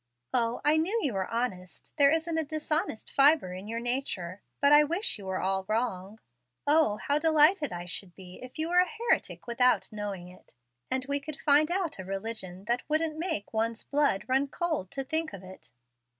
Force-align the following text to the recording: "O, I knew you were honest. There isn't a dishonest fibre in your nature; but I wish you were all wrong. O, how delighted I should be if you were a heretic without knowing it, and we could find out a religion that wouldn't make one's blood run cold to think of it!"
"O, 0.33 0.61
I 0.65 0.77
knew 0.77 0.99
you 1.03 1.13
were 1.13 1.27
honest. 1.29 1.91
There 1.99 2.09
isn't 2.09 2.35
a 2.39 2.43
dishonest 2.43 3.11
fibre 3.11 3.53
in 3.53 3.67
your 3.67 3.79
nature; 3.79 4.41
but 4.59 4.71
I 4.73 4.83
wish 4.83 5.19
you 5.19 5.27
were 5.27 5.39
all 5.39 5.63
wrong. 5.67 6.19
O, 6.65 6.97
how 6.97 7.19
delighted 7.19 7.71
I 7.71 7.85
should 7.85 8.15
be 8.15 8.41
if 8.41 8.57
you 8.57 8.69
were 8.69 8.79
a 8.79 8.89
heretic 8.89 9.45
without 9.45 9.91
knowing 9.91 10.27
it, 10.27 10.55
and 10.89 11.05
we 11.05 11.19
could 11.19 11.39
find 11.39 11.69
out 11.69 11.99
a 11.99 12.03
religion 12.03 12.65
that 12.65 12.81
wouldn't 12.89 13.19
make 13.19 13.53
one's 13.53 13.83
blood 13.83 14.25
run 14.27 14.47
cold 14.47 14.89
to 14.89 15.03
think 15.03 15.33
of 15.33 15.43
it!" 15.43 15.69